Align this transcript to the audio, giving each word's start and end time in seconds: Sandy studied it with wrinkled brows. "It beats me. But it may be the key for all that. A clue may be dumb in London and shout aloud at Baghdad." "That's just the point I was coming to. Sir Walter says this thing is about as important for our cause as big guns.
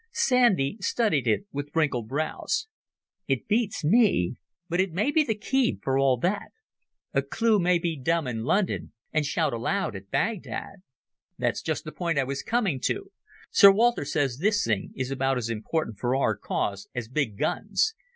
Sandy 0.11 0.77
studied 0.81 1.27
it 1.27 1.45
with 1.51 1.69
wrinkled 1.75 2.07
brows. 2.07 2.65
"It 3.27 3.47
beats 3.47 3.83
me. 3.85 4.35
But 4.67 4.81
it 4.81 4.93
may 4.93 5.11
be 5.11 5.23
the 5.23 5.35
key 5.35 5.77
for 5.83 5.95
all 5.99 6.17
that. 6.21 6.49
A 7.13 7.21
clue 7.21 7.59
may 7.59 7.77
be 7.77 7.95
dumb 7.99 8.25
in 8.25 8.43
London 8.43 8.93
and 9.13 9.27
shout 9.27 9.53
aloud 9.53 9.95
at 9.95 10.09
Baghdad." 10.09 10.77
"That's 11.37 11.61
just 11.61 11.83
the 11.83 11.91
point 11.91 12.17
I 12.17 12.23
was 12.23 12.41
coming 12.41 12.79
to. 12.85 13.11
Sir 13.51 13.71
Walter 13.71 14.03
says 14.03 14.39
this 14.39 14.63
thing 14.65 14.91
is 14.95 15.11
about 15.11 15.37
as 15.37 15.51
important 15.51 15.99
for 15.99 16.15
our 16.15 16.35
cause 16.35 16.87
as 16.95 17.07
big 17.07 17.37
guns. 17.37 17.93